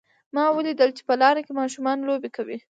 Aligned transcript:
ما 0.35 0.43
ولیدل 0.57 0.89
چې 0.97 1.01
په 1.07 1.13
لاره 1.21 1.41
کې 1.45 1.53
ماشومان 1.59 1.97
لوبې 2.07 2.29
کوي 2.35 2.57